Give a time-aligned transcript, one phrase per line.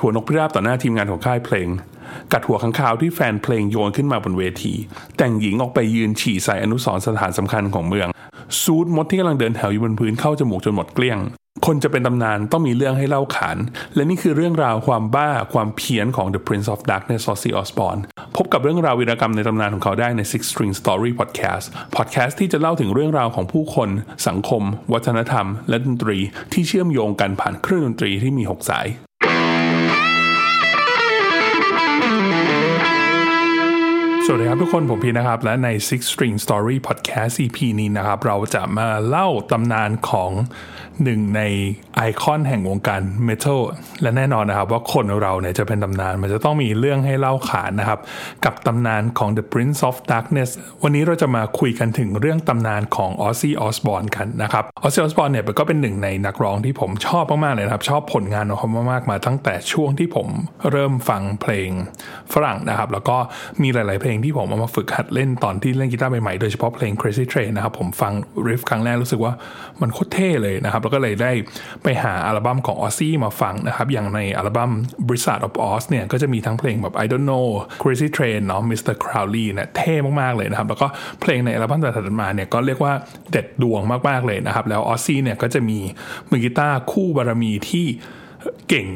[0.00, 1.68] หัวนกพิราบต่อหน้าทีมงานของค่ายเพลง
[2.32, 4.74] กัดหัวข้างคาวที่แฟนเพลงโยนขึ้นมาบนเวที
[5.16, 8.08] แต่งหญิงออกไปยืนฉี่ใส่อนุสรสถานสำคัญของเมือง
[8.62, 11.18] ซูดมดที่กำลังเดินแถวอยู่บนพื้นเข้าจมูกจนหมดเกลี้ยง
[11.66, 13.58] คนจะเป็นตำนานต้องมีเรื่องให้เล่าขาน
[13.94, 18.00] และนี่คือเรื่องราวความบ้าความเพี้ยนของ The Prince of Darkness o z z y Osbourne
[18.36, 23.88] พบกับเรื่องราววีรกรรมในตำนานของเขาได้ใน Six String Story Podcast Podcast ที่จะเล่าถึงเรื่องราวของผู้คน
[24.28, 24.62] สังคม
[24.92, 26.18] วัฒนธรรม และดนตรี
[26.52, 28.88] ที่เชื่อมโยงกันผ่านเครื่องดนตรีที่มีหกสาย
[34.32, 40.30] วัสดีครับทุกคนผมพีนะครับ และใน Six String Story Podcast EP นี้นะครับ เราจะมาเล่าตำนานของ
[41.04, 41.42] หนึ่งใน
[41.96, 43.60] ไอคอนแห่งวงการเมทัล
[44.02, 48.00] และแน่นอนนะครับ ว่าคนเราเนี่ยจะเป็นตำนาน มันจะต้องมีเรื่องให้เล่าขานนะครับ
[48.44, 50.50] กับตำนานของ The Prince of Darkness
[50.82, 60.28] วันนี้เราจะมาคุยกันถึงเรื่องตำนานของ Ozzy Osbourne กันนะครับ Ozzy Osbourne เนี่ยก็เป็นหนึ่งในนักร้องที่ผมชอบมากๆเลยครับ ชอบผลงานของเขามากๆมาตั้งแต่ช่วงที่ผม
[60.70, 61.70] เริ่มฟังเพลง
[62.32, 63.16] ฝรั่งนะครับ แล้วก็
[63.62, 68.12] มีหลาย ๆเพลงที่ผมเอามาฝึกหัดเล่นตอนที่เล่นกีตาร์ใหม่ๆ โดยเฉพาะเพลง Crazy Train นะครับ ผมฟัง
[68.46, 69.32] riff ครั้งแรกรู้สึกว่า
[69.80, 71.32] มันโคตรเท่เลยนะครับ แล้วก็เลยได้
[71.82, 74.70] ไปหาอัลบั้มของออซซี่มาฟังนะครับ อย่างในอัลบั้ม
[75.08, 77.46] b r i z z a r d of Oz เนี่ย ก็จะมีทั้งเพลงแบบ I don't know
[77.82, 78.94] Crazy Train เนาะ Mr.
[79.02, 80.86] Crowley เนี่ยเท่มากๆเลยนะครับ แล้วก็
[81.20, 82.92] เพลงในอัลบั้มถัดมาเนี่ยก็เรียกว่า
[83.30, 85.78] เด็ดดวงมากๆเลยนะครับแล้วออซซี่เนี่ยก็จะมี
[86.30, 87.86] มือกีตาร์คู่บารมีที่
[88.68, 88.86] เก่ง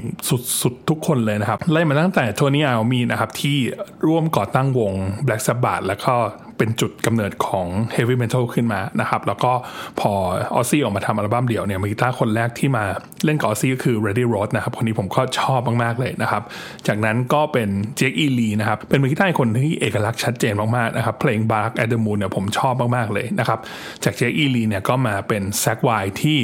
[0.63, 3.59] สุดๆ ทุกคนเลยนะครับ ไล่มาตั้งแต่โทนี่อาลมีนะครับ ที่
[4.07, 4.93] ร่วมก่อตั้งวง
[5.27, 6.15] Black Sabbath แล้วก็
[6.59, 9.53] เป็นจุดกำเนิดของ Heavy Metal ขึ้นมานะครับ แล้วก็
[10.01, 10.13] พอ
[10.55, 12.85] ออซซี่ออกมาทำอัลบั้มเดี่ยวเนี่ยมือกีตาร์คนแรกที่มา
[13.25, 16.43] เล่นกับออซซี่ก็คือ Reddy Rose นะครับ คนนี้ผมก็ชอบมาก ๆ เลยนะครับ
[16.87, 23.59] จากนั้นก็เป็นเจคอีลีนะครับ เป็นมือกีตาร์คนที่เอกลักษณ์ชัดเจนมาก ๆ นะครับ เพลง Bark at the Moon เนี่ยผมชอบมาก ๆ เลยนะครับ
[24.05, 25.91] จากเจคอีลีเนี่ยก็มาเป็นแซกไวลด์
[26.23, 26.39] ที่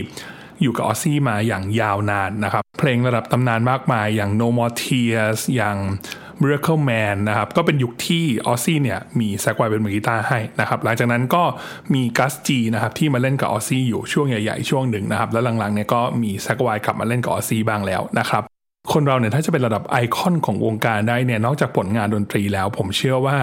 [0.63, 5.77] อยู่กับออซซี่มาอย่างยาวนานนะครับ เพลงระดับตำนานมากมายอย่าง No More Tears อย่าง
[6.41, 11.43] Miracle Man นะครับก็เป็นยุคที่ออซซี่เนี่ยมีแซกไวลด์เป็นมือกีตาร์ให้นะครับหลังจากนั้นก็
[11.95, 18.45] มีกัสจีนะครับที่มาเล่นกับออซซี่อยู่ช่วงใหญ่ๆช่วงหนึ่งนะครับแล้วหลังๆเนี่ยก็มีแซกไวลด์กลับมาเล่นกับออซซี่บ้างแล้วนะครับ
[18.93, 23.37] คนเราเนี่ยถ้าจะเป็นระดับไอคอนของวงการได้เนี่ยนอกจากผลงานดนตรีแล้ว ผมเชื่อว่า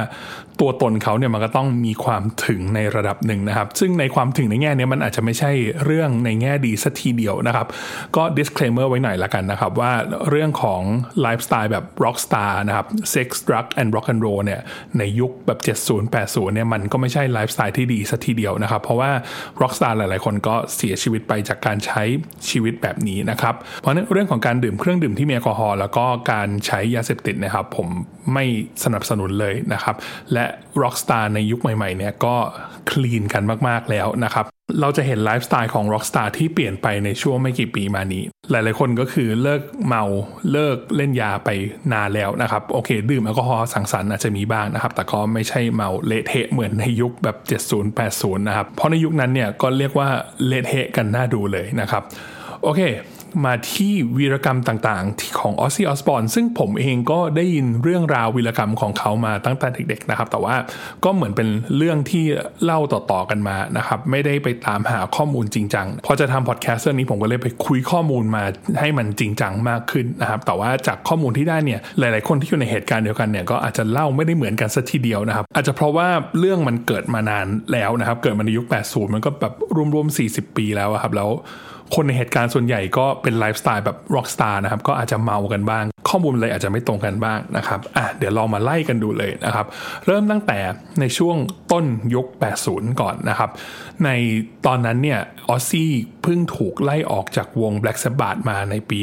[0.61, 5.51] ตัวตนเขาเนี่ยมันก็ต้องมีความถึงในระดับหนึ่งนะครับ ซึ่งในความถึงในแง่นี้มันอาจจะไม่ใช่
[5.85, 7.67] เรื่องในแง่ดีซะทีเดียวนะครับ
[8.15, 9.91] ก็ disclaimer ไว้หน่อยละกันนะครับ ว่า
[10.29, 10.81] เรื่องของ
[11.21, 14.61] ไลฟ์สไตล์แบบ rock star นะครับ sex drug and rock and roll เนี่ย
[14.97, 19.11] ในยุคแบบ 70 80 เนี่ยมันก็ไม่ใช่ไลฟ์สไตล์ที่ดีซะทีเดียวนะครับ เพราะว่า
[19.61, 22.03] rock star หลาย ๆ คนก็เสียชีวิตไปจากการใช้
[22.49, 27.87] ชีวิตแบบนี้นะครับ เพราะนั้นเรื่องของการดื่มเครื่องดื่มที่มีแอลกอฮอล์แล้วก็การใช้ยาเสพติดนะครับ ผม
[28.33, 28.45] ไม่
[28.83, 29.95] สนับสนุนเลยนะครับ
[30.33, 30.45] และ
[30.81, 32.35] Rockstar ในยุคใหม่ๆเนี่ยก็
[32.89, 34.45] คลีนกันมากๆแล้วนะครับ
[34.81, 40.03] เราจะเห็นไลฟ์สไตล์ของ Rockstar ที่เปลี่ยนไปในช่วงไม่กี่ปีมานี้ หลายๆคนก็คือเลิกเมา
[40.51, 41.49] เลิกเล่นยาไป
[41.93, 47.37] นานแล้วนะครับ โอเค ดื่มแอลกอฮอล์สังสรรค์อาจจะมีบ้างนะครับ แต่ก็ไม่ใช่เมาเละเทะเหมือนในยุคแบบ
[47.69, 50.09] 70 80 นะครับ เพราะในยุคนั้นเนี่ยก็เรียกว่า
[50.47, 52.03] เละเทะกันน่าดูเลยนะครับ
[52.63, 52.81] โอเค
[53.45, 60.55] มาที่วีรกรรมต่างๆที่ของออซซี่ออสบอนซึ่งผมเองก็ได้ยินเรื่องราววีรกรรมของเขามาตั้งแต่เด็กๆนะครับ แต่ว่า
[61.03, 62.25] ก็เหมือนเป็นเรื่องที่
[62.63, 68.43] เล่าต่อๆกันมานะครับไม่ได้ไปตามหาข้อมูลจริงจังพอจะทำพอดแคสต์เรื่องนี้ผมก็เลยไปคุยข้อมูลมา
[68.79, 76.07] ให้มันจริงจังมากขึ้นนะครับแต่ว่าจากข้อมูลที่ได้เนี่ยหลายๆ คนที่อยู่ในเหตุการณ์เดียวกันเนี่ยก็อาจจะเล่าไม่ได้เหมือนกันสัทีเดียวนะครับ อาจจะเพราะว่า
[76.39, 79.53] เรื่องมันเกิดมานานแล้วนะครับ เกิดมาในยุค 80 มันก็แบบ
[79.93, 81.29] รวมๆ40 ปีแล้วครับแล้ว
[81.95, 89.65] คนในเหตุการณ์ส่วนใหญ่ก็เป็นไลฟ์สไตล์แบบร็อกสตาร์นะครับ ก็อาจจะเมากันบ้าง ข้อมูลเลยอาจจะไม่ตรงกันบ้างนะครับอะเดี๋ยวลองมาไล่กันดูเลยนะครับ
[90.05, 90.59] เริ่มตั้งแต่
[90.99, 91.37] ในช่วง
[91.71, 92.27] ต้นยุค
[92.63, 93.49] 80 ก่อนนะครับ
[94.05, 94.09] ใน
[94.65, 95.19] ตอนนั้นเนี่ย
[95.49, 95.91] ออซซี่
[96.23, 98.99] เพิ่งถูกไล่ออกจากวง Black Sabbath มาในปี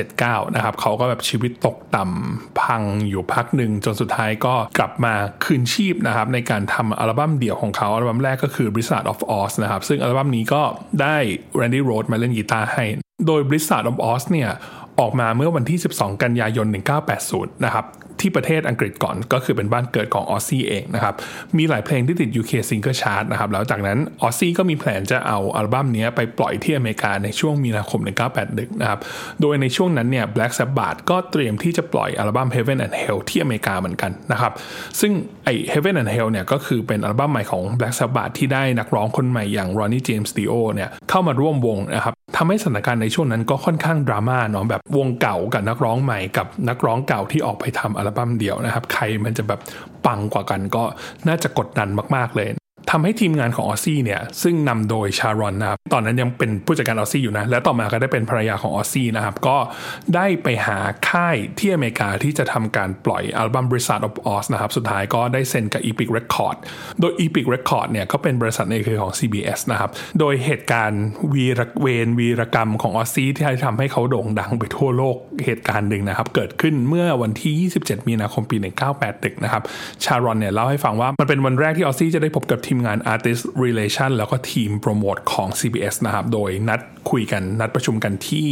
[0.00, 5.14] 1979 นะครับเขาก็แบบชีวิตตกต่ำพังอยู่พักหนึ่งจนสุดท้ายก็กลับมา
[5.44, 10.62] คืนชีพนะครับ ในการทำอัลบั้มเดี่ยวของเขา อัลบั้มแรกก็คือ Blizzard of Oz นะครับ ซึ่งอัลบั้มนี้ก็
[11.02, 11.16] ได้
[11.60, 12.84] Randy Rhoads มาเล่นกีตาร์ให้
[13.26, 14.50] โดย Blizzard of Oz เนี่ย
[15.00, 16.66] ออกมาเมื่อวันที่ 12 กันยายน
[17.14, 17.86] 1980 นะครับ
[18.20, 21.14] ที่ประเทศอังกฤษก่อนก็คือเป็นบ้านเกิดของออซซี่เองนะครับ
[21.58, 28.00] มีหลายเพลงที่ติด UK Single Chart นะครับ แล้วจากนั้นออซซี่ก็มีแผนจะเอาอัลบั้มนี้ไปปล่อยที่อเมริกาในช่วงมีนาคม
[28.40, 29.00] 1981 นะครับ
[29.40, 34.52] โดยในช่วงนั้นเนี่ย Black Sabbath ก็เตรียมที่จะปล่อยอัลบั้ม Heaven and Hell ที่อเมริกาเหมือนกันนะครับ
[35.00, 35.12] ซึ่ง
[35.44, 49.60] ไอ Heaven and Hell เนี่ยก็คือเป็นอัลบั้มใหม่ของ Black Sabbath ที่ได้นักร้องคนใหม่อย่าง Ronnie James Dio เนี่ยเข้ามาร่วมวงนะครับ ทำให้สถานการณ์ในช่วงนั้นก็ค่อนข้างดราม่าเนาะแบบวงเก่ากับนักร้องใหม่กับนักร้องเก่าที่ออกไปทำอัลบั้มเดียวนะครับ ใครมันจะแบบ
[50.06, 50.82] ปังกว่ากันก็
[51.28, 52.48] น่าจะกดดันมาก ๆเลย
[52.90, 59.58] ทำให้ทีมงานของออซี่เนี่ยซึ่งนำโดยชารอนนะครับตอนนั้นยังเป็นผู้จัดการออซี่อยู่นะ และต่อมาก็ได้เป็นภรรยาของออซี่นะครับ ก็
[60.14, 66.56] ได้ไปหาค่ายที่อเมริกาที่จะทำการปล่อยอัลบั้มบริษัท of Oz นะครับ สุดท้ายก็ได้เซ็นกับ Epic Record
[67.00, 69.90] โดย Epic Record เนี่ยก็เป็นบริษัทในเครือของ CBS นะครับ
[70.20, 71.02] โดยเหตุการณ์
[71.32, 78.56] วีรเวนวีรกรรมของออซี่ที่ทำให้เขาโด่งดังไปทั่วโลกเหตุการณ์หนึ่งนะครับ เกิดขึ้นเมื่อวันที่ 27 มีนาคมปี
[79.00, 79.62] 1981 นะครับ
[80.04, 86.80] ชารอนเนี่ยเล่าให้ฟังว่ามันเป็นวันแรกที่ออซซี่จะได้พบกับทีีมงาน Artist Relation แล้วก็ทีมโปรโมทของ CBS นะครับ โดยนัด
[87.10, 88.48] คุยกันนัดประชุมกันที่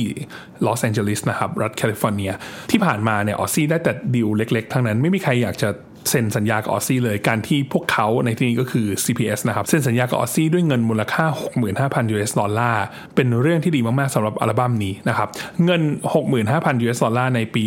[0.67, 2.31] ลอสแอนเจลิสนะครับ รัฐแคลิฟอร์เนีย
[2.71, 5.69] ที่ผ่านมาเนี่ยออซซี่ได้แต่ดีลเล็กๆทั้งนั้นไม่มีใครอยากจะ
[6.09, 11.25] เซ็นสัญญากับออซซี่เลย การที่พวกเขาในที่นี้ก็คือ CBS นะครับ เซ็นสัญญากับออซซี่ด้วยเงินมูลค่า
[11.71, 15.29] 65,000 US ดอลลาร์ เป็นเรื่องที่ดีมาก ๆสำหรับอัลบั้มนี้นะครับ
[15.65, 15.83] เงิน
[16.35, 17.63] 65,000 US ดอลลาร์ในปี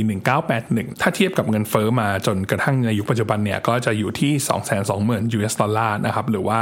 [0.50, 4.32] 1981 ถ้าเทียบกับเงินเฟอ้อมาจนกระทั่งในยุคปัจจุบันเนี่ย ก็จะอยู่ที่
[4.84, 6.60] 220,000 US ดอลลาร์นะครับ หรือว่า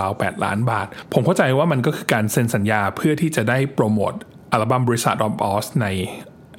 [0.00, 4.12] ราวๆ 8 ล้านบาท ผมเข้าใจว่ามันก็คือการเซ็นสัญญาเพื่อที่จะได้โปรโมท
[4.52, 5.86] อัลบั้ม Blizzard of Ozz ใน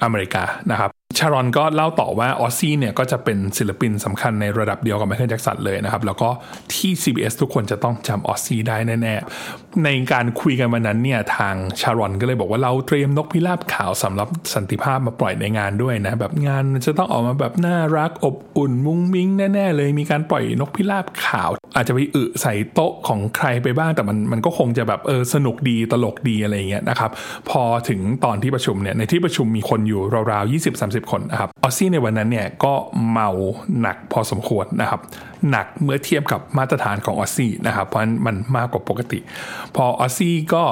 [0.03, 6.29] อเมริกานะครับ ชารอนก็เล่าต่อว่าออซซี่เนี่ยก็จะเป็นศิลปินสำคัญในระดับเดียวกับไมเคิลแจ็กสันเลยนะครับ แล้วก็
[6.73, 27.11] ที่ CBS ทุกคนจะต้องจำออซซี่ได้แน่ๆในการคุยกันวันนั้นเนี่ยทางชารอนก็เลยบอกว่าเราเตรียมนกพิราบขาวสำหรับสันติภาพมาปล่อยในงานด้วยนะแบบงานจะต้องออกมาแบบน่ารักอบอุ่นมุ้งมิ้งแน่ๆเลย มีการปล่อยนกพิราบขาว อาจจะไปอึใส่โต๊ะของใครไปบ้างแต่มันมันก็คงจะแบบเออสนุกดีตลกดีอะไรเงี้ยนะครับ
[27.49, 30.01] พอถึงตอนที่ประชุมเนี่ยในที่ประชุมมีคนอยู่
[30.31, 30.51] ราวๆ
[30.81, 32.73] 20-30 คนนะครับออซซี่ในวันนั้นเนี่ยก็
[33.09, 33.29] เมา
[33.81, 34.99] หนักพอสมควรนะครับ
[35.49, 39.19] หนักเมื่อเทียบกับมาตรฐานของออซซี่นะครับ เพราะมันมากกว่าปกติ
[39.75, 40.63] พอออซซี่ก็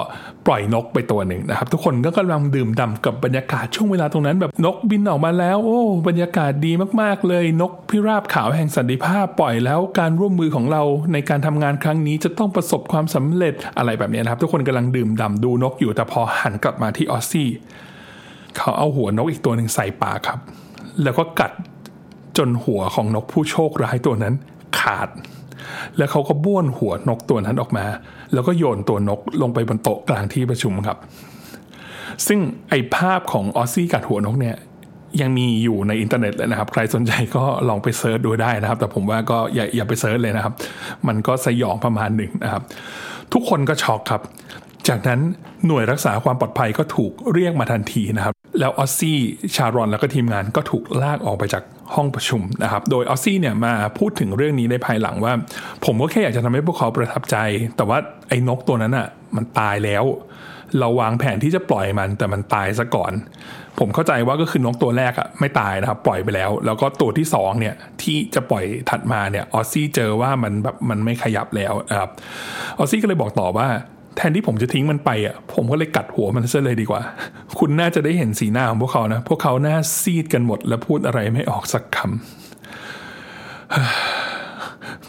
[0.48, 6.72] ปล่อยนกไปตัวหนึ่งนะครับ ทุกคนก็กำลังดื่มด่ากับบรรยากาศช่วงเวลาตรงนั้น แบบนกบินออกมาแล้ว โอ้ บรรยากาศดี
[7.02, 10.84] มากๆเลยนกพิราบขาวแห่งสันติภาพปล่อยแล้วการร่วมมือของเรา
[11.14, 17.50] ในการทำงานครั้งนี้จะต้องประสบความสำเร็จอะไรแบบนี้นะครับ ทุกคนกำลังดื่มด่าดูนกอยู่แต่พอหันกลับมาที่ออซซี่
[18.58, 20.40] เขาเอาหัวนกอีกตัวหนึ่งใส่ปากครับ
[21.04, 21.52] แล้วก็กัด
[22.38, 24.36] จนหัวของนกผู้โชคร้ายตัวนั้น
[24.80, 25.10] ขาด
[25.98, 27.86] แล้วเขาก็บ้วนหัวนกตัวนั้นออกมา
[28.34, 30.98] แล้วก็โยนตัวนกลงไปบนโต๊ะกลางที่ประชุมครับ
[32.28, 32.40] ซึ่ง
[32.70, 34.58] ไอ้ภาพของออซซี่กัดหัวนกเนี่ย
[35.22, 40.54] ยังมีอยู่ในอินเทอร์เน็ตเลยนะครับ ใครสนใจก็ลองไป search ดูได้นะครับ แต่ผมว่าก็อย่าอย่าไป search เลยนะครับ
[41.08, 42.64] มันก็สยองประมาณหนึ่งนะครับ
[43.34, 44.22] ทุกคนก็ช็อกครับ
[44.88, 45.20] จากนั้น
[45.68, 49.18] หน่วยรักษาความปลอดภัยก็ถูกเรียกมาทันทีนะครับ แล้วออซซี่
[49.56, 51.64] ชารอนแล้วก็ทีมงานก็ถูกลากออกไปจาก
[51.96, 55.34] ห้องประชุมนะครับ โดยออซซี่เนี่ยมาพูดถึงเรื่องนี้ในภายหลังว่า
[55.86, 57.38] ผมก็แค่อยากจะทำให้พวกเขาประทับใจ
[57.78, 57.98] แต่ว่า
[58.30, 60.04] ไอ้นกตัวนั้นอะ่ะมันตายแล้ว
[60.80, 63.14] เราวางแผนที่จะปล่อยมันแต่มันตายซะก่อน
[63.80, 72.10] ผมเข้าใจว่าก็คือนกตัวแรกอะไม่ตายนะครับปล่อยไปแล้ว แล้วก็ตัวที่2เนี่ยที่จะปล่อยถัดมาเนี่ยออซซี่เจอว่ามันแบบมันไม่ขยับแล้วนะครับ
[72.78, 73.68] ออซซี่ก็เลยบอกต่อว่า
[74.16, 77.02] แทนที่ผมจะทิ้งมันไปอะ ผมก็เลยกัดหัวมันซะเลยดีกว่า
[77.60, 82.10] คุณน่าจะได้เห็นสีหน้าของพวกเขานะ พวกเขาหน้าซีดกันหมด และพูดอะไรไม่ออกสักคำ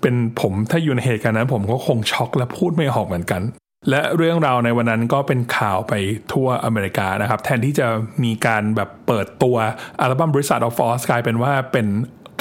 [0.01, 3.43] เป็นผมถ้าอยู่ในเหตุการณ์นั้น ผมก็คงช็อกและพูดไม่ออกเหมือนกัน
[3.91, 5.93] และเรื่องราวในวันนั้นก็เป็นข่าวไป
[6.33, 7.87] ทั่วอเมริกานะครับ แทนที่จะ
[8.25, 9.57] มีการแบบเปิดตัว
[10.01, 11.87] อัลบั้ม Blizzard of Ozz กลายเป็นว่าเป็น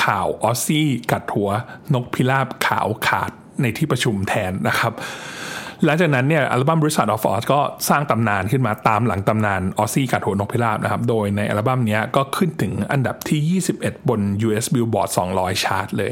[0.06, 1.50] ข่าวออซซี่กัดหัว
[1.94, 4.94] นกพิราบขาวขาดในที่ประชุมแทนนะครับ
[5.86, 7.60] หลังจากนั้นเนี่ยอัลบั้ม Blizzard of Ozz ก็
[7.90, 16.12] สร้างตำนานขึ้นมาตามหลังตำนานออซซี่กัดหัวนกพิราบนะครับ โดยในอัลบั้มนี้ก็ขึ้นถึงอันดับที่ 21 บน US Billboard 200 ชาร์ตเลย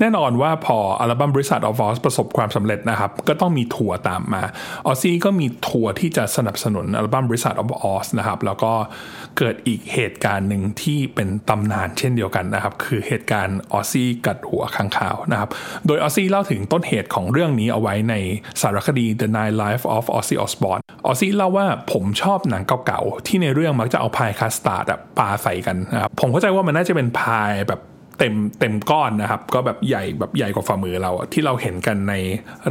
[0.00, 4.42] แน่นอนว่าพออัลบั้ม Blizzard of Ozz ประสบความสำเร็จนะครับ ก็ต้องมีทัวร์ตามมา
[4.86, 8.72] ออซี่ก็มีทัวร์ที่จะสนับสนุนอัลบั้ม Blizzard of Ozz นะครับ แล้วก็
[9.38, 15.50] เกิดอีกเหตุการณ์หนึ่งที่เป็นตำนานเช่นเดียวกันนะครับ คือเหตุการณ์ออซี่กัดหัวค้างคาวนะครับ
[15.86, 18.14] โดยออซี่เล่าถึงต้นเหตุของเรื่องนี้เอาไว้ใน
[18.60, 24.86] สารคดี The Nine Lives of Ozzy Osbourne ออซี่เล่าว่าผมชอบหนังเก่าๆที่ในเรื่องมักจะเอาพายคัสตาร์ด
[25.18, 27.80] ปาใส่กันนะครับผมเข้าใจว่ามันน่าจะเป็นพายแบบ
[28.18, 32.14] เต็มเต็มก้อนนะครับ ก็แบบใหญ่แบบใหญ่กว่าฝ่ามือเราที่เราเห็นกันใน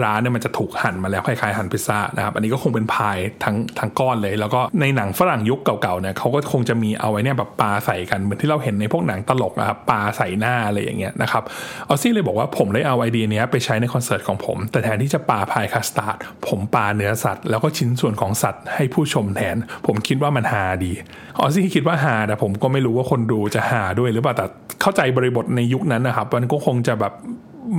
[0.03, 11.43] ร้านเนี่ยมันจะถูกหั่นมาแล้วคล้ายๆหั่นพิซซ่านะครับอันนี้ก็คงเป็นพายทั้งทั้งก้อนเลย แล้วก็ในหนังฝรั่งยุคเก่าๆเนี่ยเขาก็คงจะมีเอาไว้เนี่ยแบบปาใส่กันเหมือนที่เราเห็นในพวกหนังตลกนะครับปาใส่หน้าอะไรอย่างเงี้ยนะครับ
[11.87, 19.55] ออซี่เลยบอกว่าผมได้เอาไอเดียนี้ไปใช้ในคอนเสิร์ตของผม แต่แทนที่จะปลาพายคัสตาร์ดผมปลาเนื้อสัตว์ แล้วก็ชิ้นส่วนของสัตว์ให้ผู้ชมแทน
[19.87, 20.93] ผมคิดว่ามันฮาดี
[21.39, 24.45] ออซี่คิดว่าฮาแต่ผมก็ไม่รู้ว่าคนดูจะฮาด้วยหรือเปล่าแต่
[24.81, 27.13] เข้าใจบริบทในยุคนั้นนะครับ มันก็คงจะแบบ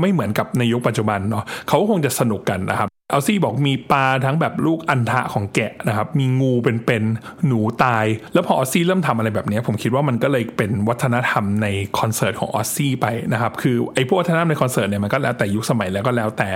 [0.00, 11.66] ไม่เหมือนกับในยุคปัจจุบันเนาะเขาคงจะสนุกกันนะครับออซซี่บอกมีปาทั้งแบบลูกอัณฑะของแกะนะครับ มีงูเป็นๆหนูตาย แล้วพอออซี่เริ่มทำอะไรแบบนี้ ผมคิดว่ามันก็เลยเป็นวัฒนธรรมใน
[11.98, 16.50] คอนเสิร์ตของออซี่ไปนะครับ คือไอ้พวกวัฒนธรรมในคอนเสิร์ตเนี่ยมันก็แล้วแต่ยุคสมัยแล้วก็แล้วแต่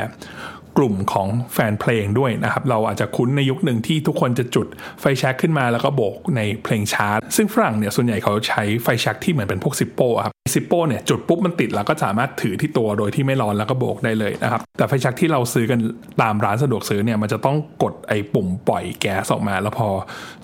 [0.77, 4.67] กลุ่มของแฟนเพลงด้วยนะครับ เราอาจจะคุ้นในยุคหนึ่งที่ทุกคนจะจุด
[5.01, 15.79] ไฟแช็กขึ้นมาแล้วก็โบกในเพลงชาร์ตซึ่งฝรั่งเนี่ยส่วนใหญ่เขาใช้ไฟแช็กที่เหมือนเป็นพวกซิปโป้ครับ ซิปโป้เนี่ยจุดปุ๊บมันติดแล้วก็สามารถถือที่ตัวโดยที่ไม่ร้อนแล้วก็โบกได้เลยนะครับ แต่ไฟช็กที่เราซื้อกัน
[16.23, 19.89] ตามร้านสะดวกซื้อเนี่ยมันจะต้องกดไอ้ปุ่มปล่อยแก๊สออกมา แล้วพอ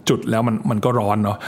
[0.08, 1.38] จุดแล้วมันมันก็ร้อนเนาะ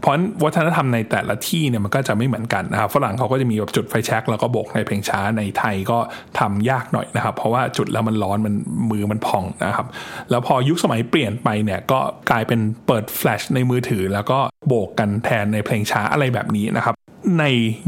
[0.00, 0.14] เพราะ
[0.44, 5.98] วัฒนธรรมในแต่ละที่เนี่ยมันก็จะไม่เหมือนกันนะครับฝรั่งเขาก็จะมีแบบจุดไฟแช็กแล้วก็โบกในเพลงช้าในไทยก็
[6.38, 8.54] ทำยากหน่อยนะครับ เพราะว่าจุดแล้วมันร้อนมัน
[8.90, 9.86] มือมันพองนะครับ
[10.30, 12.00] แล้วพอยุคสมัยเปลี่ยนไปเนี่ยก็
[12.30, 14.38] กลายเป็นเปิดแฟลชในมือถือแล้วก็
[14.68, 16.94] โบกกันแทนในเพลงช้าอะไรแบบนี้นะครับ
[17.38, 17.44] ใน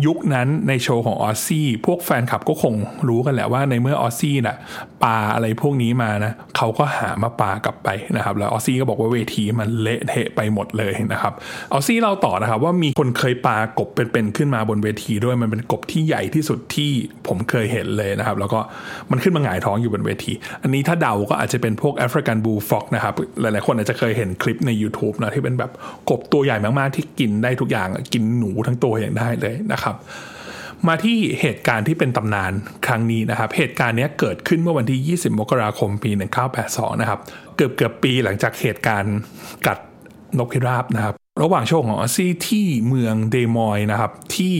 [0.06, 2.74] ยุคนั้นในโชว์ของออซซี่พวกแฟนคลับก็คง
[3.08, 4.56] รู้กันแหละว่าในเมื่อออซซี่น่ะ
[5.04, 11.32] ปาอะไรพวกนี้มานะเขาก็หามาปากลับไปนะครับ แล้วออซซี่ก็บอกว่าเวทีมันเละเทะไปหมดเลยนะครับ
[11.72, 16.90] ออซซี่เราต่อนะครับว่ามีคนเคยปากบเป็นๆขึ้นมาบนเวทีด้วยมันเป็นกบที่ใหญ่ที่สุดที่
[17.28, 18.60] ผมเคยเห็นเลยนะครับ แล้วก็
[19.10, 25.70] มันขึ้นมาหงายท้องอยู่บนเวที อันนี้ถ้าเดาก็อาจจะเป็นพวกแอฟริกันบูฟ็อกนะครับหลายๆคนอาจจะเคยเห็นคลิปใน YouTube นะที่เป็นแบบ
[26.10, 29.96] กบตัวใหญ่มากๆที่กินได้ทุกอย่างกินหนูทั้งตัวอย่างได้เลยนะครับ
[30.88, 32.52] มาที่เหตุการณ์ที่เป็นตำนาน
[32.86, 36.10] ครั้งนี้นะครับ เหตุการณ์นี้เกิดขึ้นเมื่อวันที่ 20 มกราคมปี
[36.56, 37.20] 1982 นะครับ
[37.56, 39.16] เกือบเกือบปีหลังจากเหตุการณ์
[39.66, 39.78] กัด
[40.38, 44.56] นกพิราบนะครับ ระหว่างโชว์ของออซซี่ที่เมืองเดมอยนะครับที่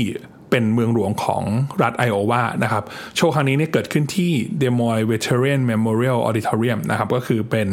[0.50, 1.42] เป็นเมืองหลวงของ
[1.83, 2.85] รัฐไอโอวานะครับ
[3.16, 7.69] โชว์ครั้งนี้เนี่ยเกิดขึ้นที่ Des Moines Veterans Memorial Auditorium นะครับ ก็คือเป็น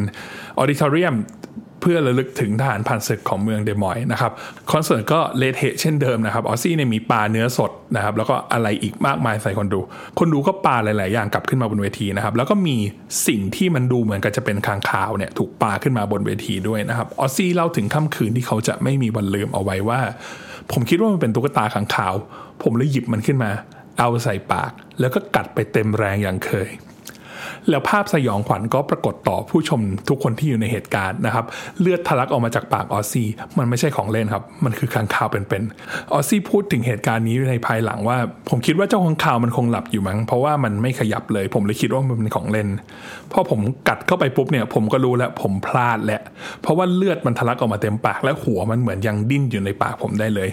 [0.59, 1.15] auditorium
[1.81, 4.31] เพื่อระลึกถึงทหารผ่านศึกของเมืองเดมอยนะครับ
[4.71, 9.79] คอนเสิร์ตก็เละเทะเช่นเดิมนะครับออซี่เนี่ยมีปาเนื้อสดนะครับแล้วก็อะไรอีกมากมายใส่คนดู
[10.19, 12.77] คนดูก็ปาหลาย ๆ อย่างกลับขึ้นมาบนเวทีนะครับแล้วก็มี
[13.27, 19.99] สิ่งที่มันดูเหมือนกับจะเป็นค้างคาวเนี่ยถูกปาขึ้นมาบนเวทีด้วยนะครับออซี่เล่าถึงค่ำคืนที่เขาจะไม่มีวันลืมเอาไว้ว่า
[20.71, 22.13] ผมคิดว่ามันเป็นตุ๊กตาคางคาว
[22.63, 23.51] ผมเลยหยิบมันขึ้นมา
[23.99, 26.69] เอาใส่ปาก แล้วก็กัดไปเต็มแรงอย่างเคย
[27.69, 31.45] แล้วภาพสยองขวัญก็ปรากฏต่อผู้ชมทุกคนที่อยู่ในเหตุการณ์นะครับ
[31.79, 33.27] เลือดทะลักออกมาจากปากออซี่
[33.57, 38.17] มันไม่ใช่ของเล่นครับ มันคือค้างคาวเป็นๆออซี่พูดถึงเหตุการณ์นี้ในภายหลังว่า
[38.49, 42.67] ผมคิดว่าเจ้าค้างคาวมันคงหลับอยู่มั้งเพราะว่ามันไม่ขยับเลย ผมเลยคิดว่ามันเป็นของเล่น
[43.31, 46.21] พอผมกัดเข้าไปปุ๊บเนี่ย ผมก็รู้แล้วผมพลาดแหละ
[46.61, 50.49] เพราะว่าเลือดมันทะลักออกมาเต็มปาก และหัวมันเหมือนยังดิ้นอยู่ในปากผมได้เลย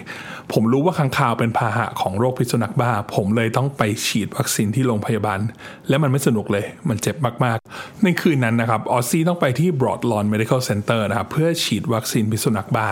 [0.53, 5.39] ผมรู้ว่าค้างคาวเป็นพาหะของโรคพิษสุนัขบ้า ผมเลยต้องไปฉีดวัคซีนที่โรงพยาบาล
[5.89, 7.15] และมันไม่สนุกเลยมันเจ็บ
[7.45, 12.87] มากๆ ในคืนนั้นนะครับออซซี่ต้องไปที่ Broadlawns Medical Center นะครับเพื่อฉีดวัคซีนพิษสุนัขบ้า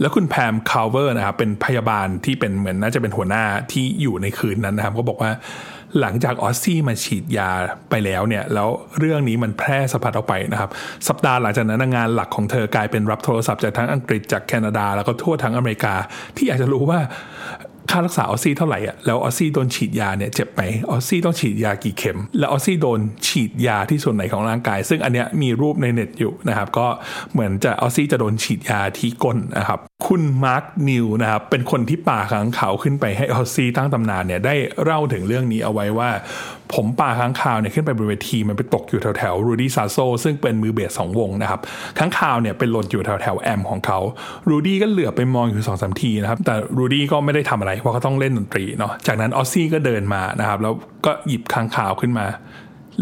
[0.00, 5.32] แล้วคุณแพมคาวเวอร์นะครับเป็นพยาบาลที่เป็นเหมือนน่าจะเป็นหัวหน้าที่อยู่ในคืนนั้นนะครับ ก็บอกว่า
[6.00, 7.50] หลังจากออซซี่มาฉีดยา
[7.90, 8.68] ไปแล้วเนี่ย แล้ว
[8.98, 10.70] เรื่องนี้มันแพร่สะพัดออกไปนะครับ
[11.08, 15.94] สัปดาห์หลังจากนั้นงานหลักของเธอกลายเป็นรับโทรศัพท์จากทั้งอังกฤษจากแคนาดา แล้วก็ทั่วทั้งอเมริกา
[16.36, 16.98] ที่อยากจะรู้ว่า
[17.90, 26.86] ค่ารักษาออซี่เท่าไหร่อะแล้วออซี่โดนฉีดยาเนี่ยเจ็บไหมออซี่ต้องฉีดยากี่เข็ม แล้วออซี่โดนฉีดยาที่ส่วนไหนของร่างกาย ซึ่งอันเนี้ยมีรูปในเน็ตอยู่นะครับก็
[27.32, 36.10] เหมือนจะออซี่จะโดนฉีดยาที่ก้นนะครับคุณมาร์คนิวนะครับเป็นคนที่ปาค้างคาวขึ้นไปให้ออซี่ตั้งตำนานเนี่ยได้เล่าถึงเรื่องนี้เอาไว้ว่า
[36.74, 41.60] ผมปาค้างคาวเนี่ยขึ้นไปบนเวทีมันไปตกอยู่แถวแถวรูดี้ซาร์โซซึ่งเป็นมือเบสของวงนะครับ
[41.98, 43.98] ค้างคาวเนี่ยเป็นหล่นอยู่แถวแถวแอมป์ของเขา
[44.48, 50.74] รูดี้ก็เหลือบไปมองอยู่สองสามทีนะครับแต่รูดี้ก็ไม่ได้ทำอะไรเพราะเขาต้องเล่นดนตรีเนาะจากนั้นออซซี่ก็เดินมานะครับแล้ว
[51.06, 52.26] ก็หยิบค้างคาวขึ้นมา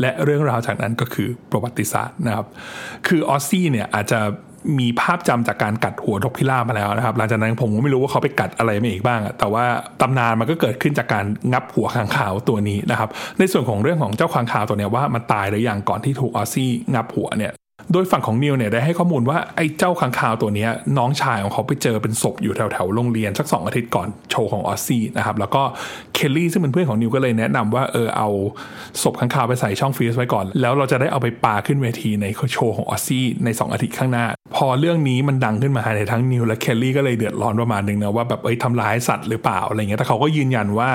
[0.00, 2.46] และเรื่องราวจากนั้นก็คือประวัติศาสตร์นะครับ
[3.06, 4.20] คือออซซี่เนี่ยอาจจะ
[4.78, 9.64] มีภาพจำจากการกัดหัวนกพิราบมาแล้วนะครับ หลังจากนั้นผมก็ไม่รู้ว่าเขาไปกัดอะไรมาอีกบ้าง แต่ว่า
[10.00, 13.08] ตำนานมันก็เกิดขึ้นจากการงับหัวค้างคาวตัวนี้นะครับ
[13.38, 17.52] ในส่วนของเรื่องของเจ้าค้างคาวตัวเนี้ยว่ามันตายหรือยังก่อนที่ถูกออซี่งับหัวเนี่ย
[17.92, 20.66] โดยฝั่งของนิวเนี่ยได้ให้ข้อมูลว่าไอ้เจ้าค้างคาวตัวนี้
[20.98, 25.62] น้องชายของเขาไปเจอเป็นศพอยู่แถวๆโรงเรียนสักสองอาทิตย์ก่อนโชว์ของออซซี่นะครับแล้วก็
[26.14, 28.28] เคลลี่ซึ่งเป็นเพื่อนของนิวก็เลยแนะนำว่าเออเอา
[29.02, 34.26] ศพค้างคาวไปใส่ช่องฟรีซไว้ก่อน แล้วเราจะได้เอาไปปาขึ้นเวทีในโชว์ของออซซี่ใน 2 อาทิตย์ข้างหน้า
[34.56, 40.90] พอเรื่องนี้มันดังขึ้นมาในทั้งนิวและเคลลี่ก็เลยเดือดร้อนประมาณนึงนะว่าแบบเอ้ยทำร้ายสัตว์หรือเปล่าอะไรเงี้ยแต่เขาก็ยืนยันว่า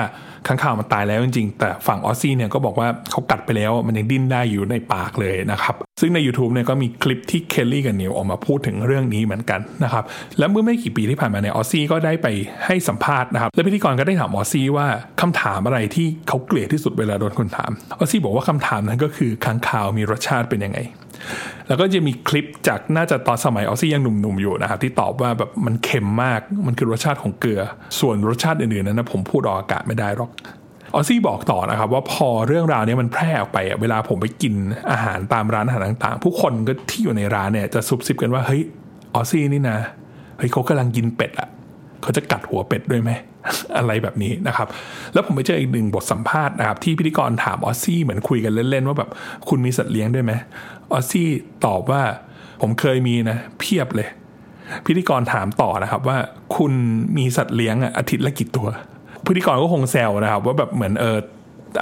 [0.46, 10.04] ค้างคาวมันตายแล้วจริงๆ แต่ฝั่งออซซี่เนี่ยก็บอกว่าเขากัดไปแล้วมันยังดิ้นได้อยู่ในปากเลยนะครับ ซึ่งใน YouTube เนี่ยก็มีคลิปที่เคลลี่กับนิวออกมาพูดถึงเรื่องนี้เหมือนกันนะครับ
[10.38, 12.26] และเมื่อไม่กี่ปีที่ผ่านมาเนี่ยออซซี่ก็ได้ไป
[12.66, 14.86] ให้สัมภาษณ์นะครับและพิธีกรก็ได้ถามออซซี่ว่า
[15.20, 20.78] คำถามอะไรที่เขาเกลียดที่สุดเวลาโดนคนถามออซซี่บอกว่าคำถามนั้นก็คือค้างคาวมีรสชาติเป็นยังไง
[21.68, 27.60] แล้วก็จะมีคลิปจากน่าจะตอนสมัยออซี่ยังหนุ่มๆอยู่นะครับที่ตอบว่าแบบมันเค็มมากมันคือรสชาติของเกลือ
[28.00, 30.30] ส่วนรสชาติอื่นๆนั้นนะผมพูดออกอากาศไม่ได้หรอก
[30.94, 34.54] ออซี่บอกต่อนะครับว่าพอเรื่องราวนี้มันแพร่ออกไปเวลาผมไปกิน
[34.90, 38.62] อาหารตามร้านอาหารต่างๆ ผู้คนก็ที่อยู่ในร้านเนี่ยจะซุบซิบกันว่าเฮ้ย
[39.14, 39.78] ออซี่นี่นะ
[40.38, 41.48] เฮ้ยเขากำลังกินเป็ดอะ
[42.02, 43.12] เขาจะกัดหัวเป็ดด้วยไหม
[43.76, 44.68] อะไรแบบนี้นะครับ
[45.12, 49.10] แล้วผมไปเจออีกหนึ่งบทสัมภาษณ์นะครับที่พิธีกรถามออซซี่เหมือนคุยกันเล่นๆว่าแบบ
[49.48, 50.32] คุณมีสัตว์เลี้ยงด้วยไหม
[50.92, 51.28] ออซซี่
[51.66, 52.02] ตอบว่า
[52.60, 54.08] ผมเคยมีนะ เพียบเลย
[54.86, 56.18] พิธีกรถามต่อนะครับ ว่า
[56.56, 56.72] คุณ
[57.16, 58.68] มีสัตว์เลี้ยงอาทิตย์ละกี่ตัว
[59.26, 61.18] พิธีกรก็คงแซวนะครับ ว่าแบบเหมือนเออ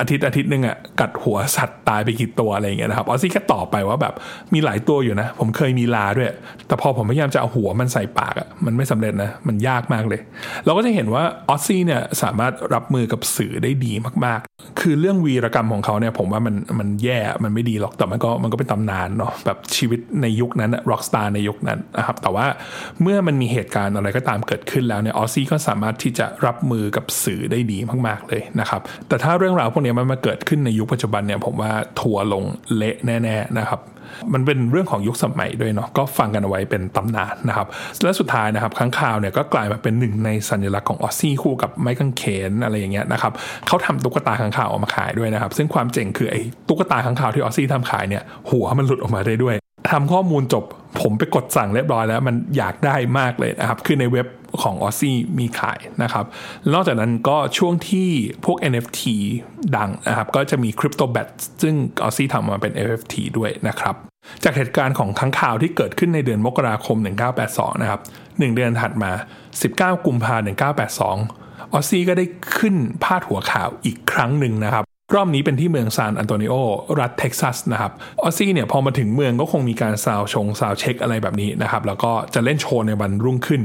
[0.00, 4.14] อาทิตย์อาทิตย์หนึ่งอะกัดหัวสัตว์ตายไปกี่ตัวอะไรอย่างเงี้ยนะครับออซี่ก็ตอบไปว่าแบบ
[4.54, 6.28] มีหลายตัวอยู่นะ ผมเคยมีลาด้วย
[6.66, 10.20] แต่พอผมพยายามจะเอาหัวมันใส่ปากอะมันไม่สำเร็จนะ มันยากมากเลย
[10.64, 13.92] เราก็จะเห็นว่าออซี่เนี่ยสามารถรับมือกับสื่อได้ดี
[14.24, 22.46] มากๆ คือเรื่องวีรกรรมของเขาเนี่ยผมว่ามันมันแย่มันไม่ดีหรอกแต่มันก็มันก็เป็นตำนานเนาะแบบชีวิตในยุคนั้นร็อกสตาร์ในยุคนั้นนะครับแต่ว่า
[23.02, 32.44] เมื่อมันมีเหตุการณ์อะไรก็ตามเกิดขึ้นแล้วเนี่ยออซี่ก็สามารถที่จะรับมือกับสื่อได้ดีมากๆเลยนะครับแต่ถ้าเรื่องราวพวกนี้มันมาเกิดขึ้นในยุคปัจจุบันเนี่ยผมว่าทัวลง
[32.76, 33.80] เละแน่ๆนะครับ
[34.32, 37.66] มันเป็นเรื่องของยุคสมัยด้วยเนาะก็ฟังกันเอาไว้เป็นตำนานนะครับ
[38.02, 43.32] และสุดท้ายนะครับค้างคาวเนี่ยก็กลายมาเป็นหนึ่งในสัญลักษณ์ของออซซี่คู่กับไม้กางเขนอะไรอย่างเงี้ยนะครับ
[43.66, 49.54] เขาทำตุ๊กตาค้างคาวออกมาขายด้วยนะครับ ซึ่งความเจ๋งคือไอ้ตุ๊กตาค้างคาวที่ออซซี่ทำขายเนี่ยหัวมันหลุดออกมาได้ด้วย
[49.90, 50.64] ทำข้อมูลจบ
[51.00, 54.26] ผมไปกดสั่งเรียบร้อยแล้วมันอยากได้มากเลยนะครับ คือในเว็บ
[54.62, 56.24] ของออซี่มีขายนะครับ
[56.72, 58.08] นอกจากนั้นก็ช่วงที่
[58.44, 59.02] พวก NFT
[59.76, 61.28] ดังนะครับ ก็จะมี Crypto b a t
[61.62, 63.94] ซึ่งออซี่ทำมาเป็น NFT ด้วยนะครับ
[64.44, 66.96] จากเหตุการณ์ของค้างข่าวที่เกิดขึ้นในเดือนมกราคม
[67.40, 69.12] 1982 นะครับ 1 เดือนถัดมา
[69.96, 72.24] 19 กุมภาพันธ์ 1982ออซี่ก็ได้
[72.58, 76.54] ขึ้นพาดหัวข่าวอีกครั้งหนึ่งนะครับ รอบนี้เป็นที่เมืองซานอันโตนิโอ
[77.00, 83.60] รัฐเท็กซัสนะครับออซี่เนี่ยพอมาถึงเมืองก็คงมีการซาวชงซาวเช็คอะไรแบบนี้นะครับแล้วก็จะเล่นโชว์ในวันรุ่งขึ้น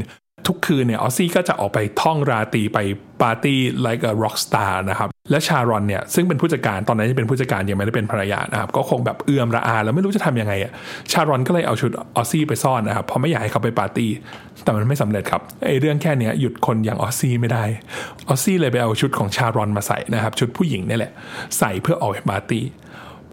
[0.47, 2.79] ทุกคืนเนี่ยออซซี่ก็จะออกไปท่องราตรีไป
[3.21, 10.71] ปาร์ตี้ like a rock star นะครับ และชารอนเนี่ยซึ่งเป็นผู้จัดการตอนนั้นจะเป็นผู้จัดการยังไม่ได้เป็นภรรยานะครับ ก็คงแบบเอือมระอา แล้วไม่รู้จะทำยังไงอะ
[11.11, 14.09] ชารอนก็เลยเอาชุดออซซี่ไปซ่อนนะครับเพราะไม่อยากให้เขาไปปาร์ตี้
[14.63, 17.63] แต่มันไม่สำเร็จครับไอ้เรื่องแค่นี้หยุดคนอย่างออซซี่ไม่ได้
[18.29, 21.11] ออซซี่เลยไปเอาชุดของชารอนมาใส่นะครับชุดผู้หญิงนี่แหละ
[21.59, 22.63] ใส่เพื่อออกไปปาร์ตี้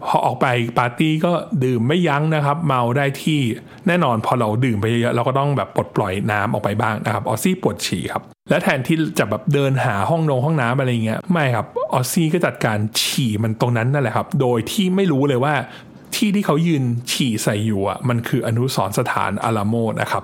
[0.07, 0.47] พอออกไป
[0.79, 1.31] ปาร์ตี้ก็
[1.63, 3.39] ดื่มไม่ยั้งนะครับ เมาได้ที่
[3.87, 15.53] แน่นอนพอเราดื่มไปเยอะเราก็ต้องแบบปลดปล่อยน้ำออกไปบ้างนะครับออซี่ปวดฉี่ครับและแทนที่จะแบบเดินหาห้องนงห้องน้ำอะไรเงี้ยไม่ครับออซี่ก็จัดการฉี่มันตรงนั้นนั่นแหละครับ โดยที่ไม่รู้เลยว่า
[16.15, 20.23] ที่ที่เขายืนฉี่ใส่อยู่อะมันคืออนุสรณ์สถานอาลาโมนะครับ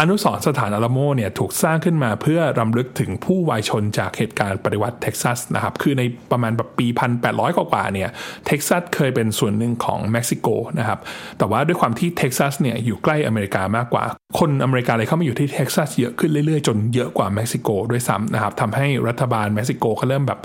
[0.00, 6.86] อนุสรณ์สถานอาลาโมเนี่ยถูกสร้างขึ้นมาเพื่อรำลึกถึงผู้วายชนม์จากเหตุการณ์ปฏิวัติเท็กซัสนะครับ คือในประมาณแบบปี
[7.24, 8.10] 1800 กว่าเนี่ย
[8.46, 10.98] เท็กซัสเคยเป็นส่วนหนึ่งของเม็กซิโกนะครับ
[11.38, 14.04] แต่ว่าด้วยความที่เท็กซัสเนี่ยอยู่ใกล้อเมริกามากกว่า
[14.38, 20.40] คนอเมริกาเลยเข้ามาอยู่ที่เท็กซัสเยอะขึ้นเรื่อยๆ จนเยอะกว่าเม็กซิโกด้วยซ้ำนะครับทำให้รัฐบาลเม็กซิโกเขาเริ่มแบบ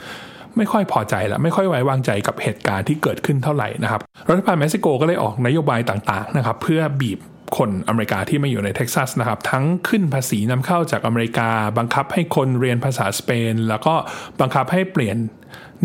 [0.57, 7.19] ไม่ค่อยพอใจแล้วไม่ค่อยไว้วางใจกับเหตุการณ์ที่เกิดขึ้นเท่าไหร่นะครับรัฐบาลเม็กซิโกก็เลยออกนโยบายต่างๆนะครับเพื่อบีบ
[7.57, 13.93] คนอเมริกาที่มาอยู่ในเท็กซัสนะครับ ทั้งขึ้นภาษีนำเข้าจากอเมริกา บังคับให้คนเรียนภาษาสเปน แล้วก็
[14.41, 15.17] บังคับให้เปลี่ยน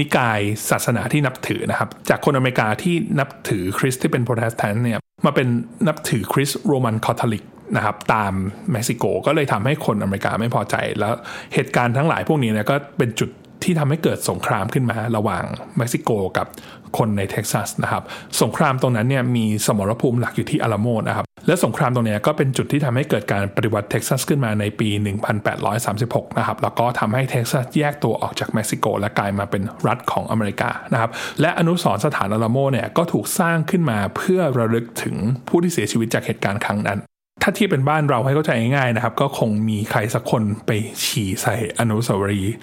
[0.01, 5.49] นิกายศาสนาที่นับถือนะครับ จากคนอเมริกาที่นับถือคริสต์ที่เป็นโปรเตสแตนต์เนี่ยมาเป็น
[5.89, 7.45] นับถือคริสต์โรมันคาทอลิก
[7.77, 8.33] นะครับตาม
[8.73, 11.13] เม็กซิโกก็เลยทำให้คนอเมริกาไม่พอใจ แล้ว
[11.55, 13.31] เหตุการณ์ทั้งหลายพวกนี้เนี่ยก็เป็นจุด
[13.63, 15.45] ที่ทำให้เกิดสงครามขึ้นมาระหว่าง
[15.77, 16.47] เม็กซิโกกับ
[16.99, 18.03] คนในเท็กซัสนะครับ
[18.43, 24.89] สงครามตรงนั้นเนี่ยมีสมรภูมิหลักอยู่ที่อาลาโมนะครับ และสงครามตรงนี้ก็เป็นจุดที่ทำให้เกิดการปฏิวัติเท็กซัสขึ้นมาในปี
[25.45, 35.17] 1836 นะครับ แล้วก็ทำให้เท็กซัสแยกตัวออกจากเม็กซิโก และกลายมาเป็นรัฐของอเมริกานะครับ และอนุสรณ์สถานอาลาโมเนี่ยก็ถูกสร้างขึ้นมาเพื่อระลึกถึง
[35.49, 36.99] ผู้ที่เสียชีวิตจากเหตุการณ์ครั้งนั้น
[37.43, 40.71] ถ้าเทียบเป็นบ้านเราให้เข้าใจง่ายๆนะครับ ก็คงมีใครสักคนไป
[41.05, 42.55] ฉี่ใส่อนุสาวรีย์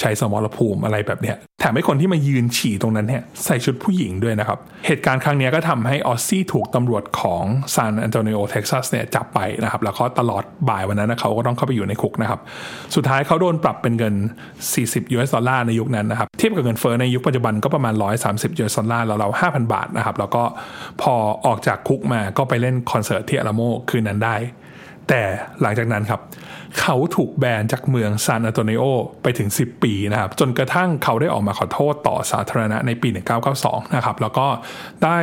[0.00, 12.40] ชัยสมรภูมิอะไรแบบเนี้ยแถมให้คนที่มายืนฉี่ตรงนั้นเนี่ยใส่ชุดผู้หญิงด้วยนะครับ เหตุการณ์ครั้งนี้ก็ทำให้ออซซี่ถูกตำรวจของซานอันโตนิโอเท็กซัสเนี่ยจับไปนะครับ แล้วก็ตลอดบ่ายวันนั้นเขาก็ต้องเข้าไปอยู่ในคุกนะครับ
[12.94, 14.14] สุดท้ายเขาโดนปรับเป็นเงิน
[14.64, 17.94] 40 US ดอลลาร์ในยุคนั้นนะครับ เทียบกับเงินเฟ้อในยุคปัจจุบันก็ประมาณ
[18.28, 20.42] 130 US ดอลลาร์แล้วเรา5,000 บาทนะครับ แล้วก็
[21.02, 21.14] พอ
[21.46, 24.36] ออกจากคุกมาก็ไปเล่นคอนเสิร์ตที่อาลาโมคืนนั้นได้
[25.08, 25.22] แต่
[25.62, 26.20] หลังจากนั้นครับ
[26.80, 28.82] เขาถูกแบนจากเมืองซานอันโตนิโอ
[29.22, 33.08] ไปถึง 10 ปีนะครับ จนกระทั่งเขาได้ออกมาขอโทษต่อสาธารณะในปี
[33.52, 34.46] 1992 นะครับ แล้วก็
[35.04, 35.18] ได้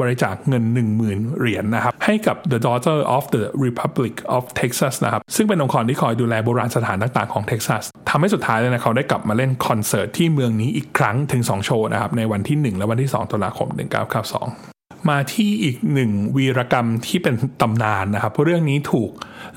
[0.00, 0.64] บริจาคเงิน
[1.02, 11.64] 10,000 เหรียญนะครับ ให้กับ The Daughter of the Republic of Texas นะครับ ซึ่งเป็นองค์กรที่คอยดูแลโบราณสถานต่าง ๆ ของเท็กซัสทำให้สุดท้ายเลยนะเขาได้กลับมาเล่นคอนเสิร์ตที่เมืองนี้อีกครั้งถึง 2
[11.64, 19.10] โชว์นะครับ ในวันที่ 1 และวันที่ 2 ตุลาคม 1992 มาที่อีกหนึ่งวีรกรรมที่เป็นตำนานนะครับเรื่องนี้ถูก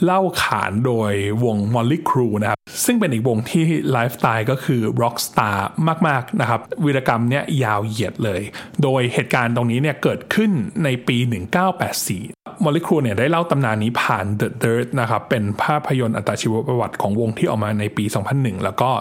[0.05, 1.12] เล่าขานโดย
[1.43, 5.67] วง Mötley Crüe นะครับ ซึ่งเป็นอีกวงที่ไลฟ์สไตล์ก็คือร็อกสตาร์
[6.07, 8.41] มาก ๆ นะครับ วีรกรรมเนี่ยยาวเหยียดเลย
[8.83, 10.51] โดยเหตุการณ์ตรงนี้เนี่ยเกิดขึ้น
[10.83, 11.17] ในปี
[11.91, 18.05] 1984 Mötley Crüe เนี่ยได้เล่าตำนานนี้ผ่าน The Dirt นะครับ เป็นภาพยนตร์อัตชีวประวัติของวงที่ออกมาในปี
[18.36, 18.91] 2001 แล้วก็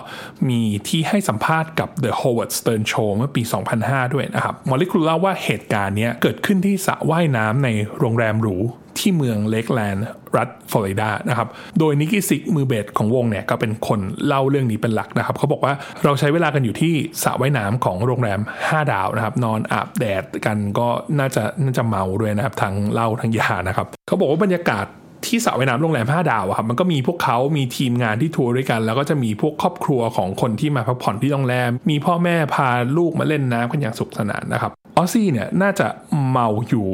[0.48, 3.42] มีที่ให้สัมภาษณ์กับ The Howard Stern Show เมื่อปี
[3.78, 8.56] 2005 ด้วยนะครับ มอลิครูเล่าว่าเหตุการณ์เนี้ยเกิดขึ้นที่สระว่ายน้ำในโรงแรมหรู
[9.00, 10.06] ที่เมืองเลกแลนด์
[10.36, 15.72] รัฐฟลอริดานะครับโดยนิกกี้ซิกมือเบสของวงเนี่ยก็เป็นคนเล่าเรื่องนี้เป็นหลักนะครับเขาบอกว่า
[16.04, 24.86] เราใช้เวลากันอยู่ที่สระว่ายน้ำของโรงแรม 5 ดาวนะครับนอนอาบแดดกันก็น่าจะน่าจะเมาด้วยนะครับทั้งเหล้าทั้งยานะครับเขาบอกว่าบรรยากาศ
[25.26, 35.86] ที่สระว่ายน้ำโรงแรม 5 ดาวครับมันก็มีพวกเขามีทีมงานที่ทัวร์ด้วยกัน แล้วก็จะมีพวกครอบครัวของคนที่มาพักผ่อนที่โรงแรม มีพ่อแม่พาลูกมาเล่นน้ำกันอย่างสนุกสนานนะครับ ออซี่เนี่ยน่าจะ
[36.30, 36.86] เมาอยู่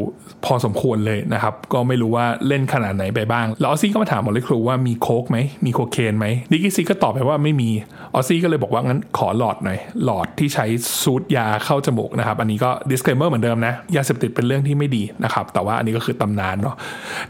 [0.44, 7.70] พอสมควรเลยนะครับ ก็ไม่รู้ว่าเล่นขนาดไหนไปบ้าง แล้วออซี่ก็มาถาม Mötley Crüe ว่ามีโค้กไหมมีโคเคนไหมนิกกี้ซิกซ์ก็ตอบไปว่าไม่มี
[8.14, 10.66] ออซี่ก็เลยบอกว่างั้นขอหลอดหน่อย หลอดที่ใช้
[11.02, 16.76] สูดยาเข้าจมูกนะครับ อันนี้ก็ disclaimer เหมือนเดิมนะ ยาเสพติดเป็นเรื่องที่ไม่ดีนะครับ แต่ว่าอันนี้ก็คือตำนานเนาะ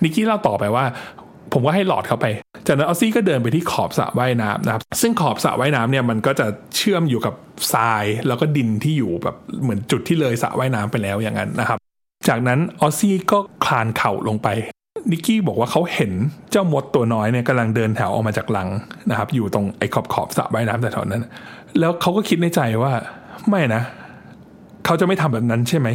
[0.02, 0.84] นิกกี้เล่าต่อไปว่า
[1.52, 2.26] ผมก็ให้หลอดเขาไป
[2.66, 7.34] จากนั้นออซี่ก็เดินไปที่ขอบสระว่ายน้ำนะครับ ซึ่งขอบสระว่ายน้ำเนี่ยมันก็จะเชื่อมอยู่กับ
[7.74, 11.78] ทรายแล้วก็ดินที่อยู่แบบเหมือนจุดที่เลยสระว่ายน้ำไปแล้วอย่างนั้นนะครับ
[12.28, 14.48] จากนั้นออซี่ก็คลานเข่าลงไป
[15.10, 16.12] นิกกี้บอกว่าเขาเห็น
[16.50, 18.68] เจ้ามดตัวน้อยเนี่ยกำลังเดินแถวออกมาจากหลัง
[19.10, 21.22] นะครับ อยู่ตรงไอ้ขอบขอบสระว่ายน้ำแต่แถวนั้น
[21.80, 22.92] แล้วเขาก็คิดในใจว่า
[23.48, 23.82] ไม่นะ
[24.84, 25.88] เขาจะไม่ทำแบบนั้นใช่ไหม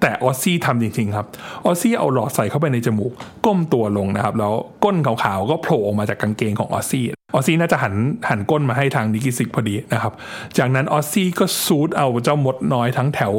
[0.00, 1.26] แต่ออซซี่ทำจริงๆครับ
[1.64, 3.12] ออซซี่เอาหลอดใส่เข้าไปในจมูก
[3.46, 4.52] ก้มตัวลงนะครับ แล้ว
[4.84, 7.94] ก้นขาวๆก็โผล่ออกมาจากกางเกงของออซซี่ออซซี่น่าจะหัน
[8.28, 10.12] หันก้นมาให้ทางนิกิซิกพอดีนะครับ
[10.58, 13.34] จากนั้นออซซี่ก็ซูดเอาเจ้ามดน้อยทั้งแถว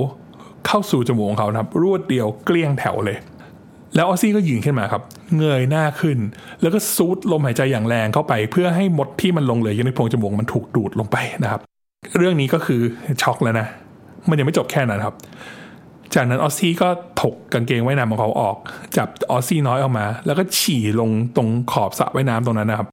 [0.67, 3.17] เข้าสู่จมูกของเขาครับ รวดเดียวเกลี้ยงแถวเลย
[3.95, 5.01] แล้วออซซี่ก็ยืนขึ้นมาครับ
[5.37, 6.17] เงยหน้าขึ้น
[6.61, 11.61] แล้วก็ซูดลมหายใจอย่างแรงเข้าไป เพื่อให้มดที่มันลงเหลืออยู่ในโพรงจมูกมันถูกดูดลงไปนะครับ
[12.17, 12.81] เรื่องนี้ก็คือ
[13.21, 13.67] ช็อกแล้วนะ
[14.29, 15.15] มันยังไม่จบแค่นั้นครับ
[16.15, 16.89] จากนั้นออซซี่ก็
[17.21, 18.55] ถกกางเกงว่ายน้ำของเขาออก
[18.97, 22.87] จับออซซี่น้อยออกมา แล้วก็ฉี่ลงตรงขอบสระว่ายน้ำตรงนั้นนะครับ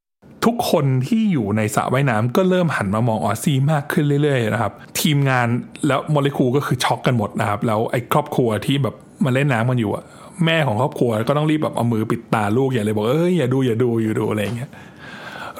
[0.44, 5.46] ทุกคนที่อยู่ในสระว่ายน้ำก็เริ่มหันมามองออซซี่มากขึ้นเรื่อยๆนะครับ ทีมงาน
[5.87, 10.04] แล้วโมเลกุลก็คือช็อกกันหมดนะครับ แล้วไอ้ครอบครัวที่แบบมาเล่นน้ำกันอยู่อะ
[10.44, 14.70] แม่ของครอบครัวก็ต้องรีบแบบเอามือปิดตาลูกอย่าเลยบอกเอ้ยอย่าดูอย่าดูอย่าดูอะไรอย่างเงี้ย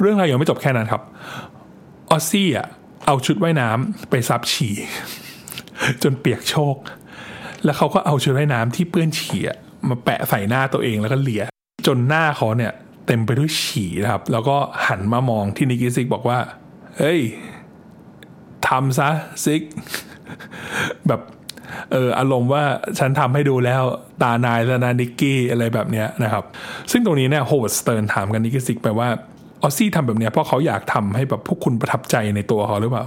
[0.01, 1.03] เรื่องราวยังไม่จบแค่นั้นครับ
[2.11, 2.67] ออซซี่อะ
[3.07, 4.75] เอาชุดว่ายน้ำไปซับฉี่
[6.03, 6.77] จนเปียกโชก
[7.65, 9.43] แล้วเขาก็เอาชุดว่ายน้ำที่เปื้อนฉี่
[9.89, 11.45] มาแปะใส่หน้าตัวเองแล้วก็เลีย
[11.87, 12.73] จนหน้าเขาเนี่ย
[13.07, 16.39] เต็มไปด้วยฉี่นะครับ แล้วก็หันมามองที่นิกกี้ซิกซ์บอกว่า
[16.99, 17.21] เฮ้ย
[18.69, 19.09] ทำซะ
[19.45, 19.63] ซิกซ์
[21.09, 21.21] แบบ
[21.93, 22.65] เอออารมณ์ว่า
[22.99, 23.83] ฉันทำให้ดูแล้ว
[24.23, 26.45] ตานายแล้วนะนิกกี้อะไรแบบเนี้ยนะครับ
[26.91, 29.09] ซึ่งตรงนี้เนี่ยโฮเวิร์ดสเติร์นถามกับนิกกี้ซิกซ์ไปว่า
[29.63, 33.05] ออซซี่ทำแบบเนี้ยเพราะเขาอยากทำให้แบบพวกคุณประทับใจในตัวเขาหรือเปล่า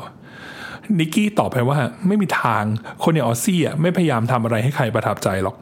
[0.99, 2.63] นิกกี้ตอบไปว่าไม่มีทาง
[3.03, 5.55] คนอย่างออซซี่อะไม่พยายามทำอะไรให้ใครประทับใจหรอก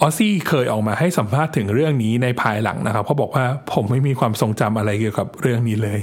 [0.00, 6.00] ออซซี่เคยออกมาให้สัมภาษณ์ถึงเรื่องนี้ในภายหลังนะครับเขาบอกว่าผมไม่มีความทรงจำอะไรเกี่ยวกับเรื่องนี้เลย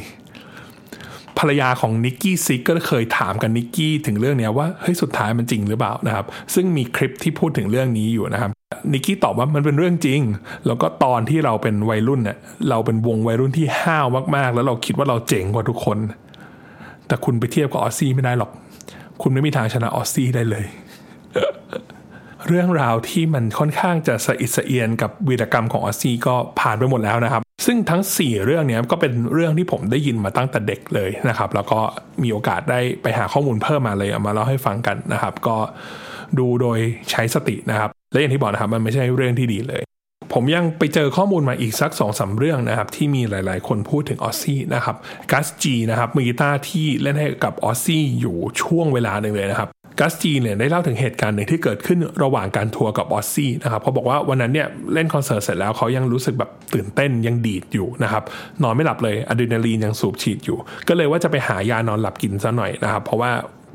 [1.39, 8.51] ภรรยาของนิกกี้ซิกก็เคยถามกันนิกกี้ถึงเรื่องนี้ว่าเฮ้ยสุดท้ายมันจริงหรือเปล่านะครับ ซึ่งมีคลิปที่พูดถึงเรื่องนี้อยู่นะครับ
[8.93, 10.21] นิกกี้ตอบว่ามันเป็นเรื่องจริง
[10.65, 12.37] แล้วก็ตอนที่เราเป็นวัยรุ่นเนี่ย
[12.69, 15.97] เราเป็นวงวัยรุ่นที่ห้าวมากๆ แล้วเราคิดว่าเราเจ๋งกว่าทุกคน
[17.07, 18.51] แต่คุณไปเทียบกับออซซี่ไม่ได้หรอก
[19.21, 20.65] คุณไม่มีทางชนะออซซี่ได้เลย
[22.47, 31.79] เรื่องราวที่มันค่อนข้างจะสะอิดสะเอียนกับวีรกรรมของออซซี่ก็ผ่านไปหมดแล้วนะครับ ซึ่งทั้ง 4 เรื่องนี้ก็เป็นเรื่องที่ผมได้ยินมาตั้งแต่เด็กเลยนะครับ แล้วก็
[32.23, 35.57] มีโอกาสได้ไปหาข้อมูลเพิ่มมาเลยเอามาเล่าให้ฟังกันนะครับ ก็
[36.39, 36.79] ดูโดย
[37.11, 39.83] ใช้สตินะครับ และอย่างที่บอกนะครับมันไม่ใช่เรื่องที่ดีเลย
[40.37, 44.95] ผมยังไปเจอข้อมูลมาอีกสัก2อสาเรื่องนะครับ ที่มีหลาย ๆ คนพูดถึงออซซี่นะครับ
[45.31, 49.69] กัสจีนะครับมือกีตาร์ที่เล่นให้กับออซซี่อยู่ช่วงเวลาหนึ่งเลยนะครับ
[49.99, 58.23] กัสจีเนี่ยได้เล่าถึงเหตุการณ์หนึ่งที่เกิดขึ้นระหว่างการทัวร์กับออซซี่นะครับเขาบอกว่าวันนั้นเนี่ยเล่นคอนเสิร์ตเสร็จแล้วเขายังรู้สึกแบบตื่นเต้นยังดีดอยู่นะครับ
[58.63, 63.31] นอนไม่หลับเลยอะดรีนาลีนยังสูบฉีดอยู่ ก็เลยว่าจะไปหายานอนหลับกินซะหน่อยนะครับเพราะว่า